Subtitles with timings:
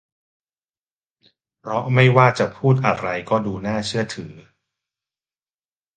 [1.59, 4.33] เพราะไม่ว่าจะพูดอะไรก็ดูน่าเชื่อถือ